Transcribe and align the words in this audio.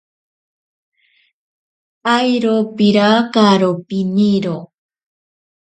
Airo 2.19 2.55
pirakaro 2.75 3.71
piniro. 3.87 4.57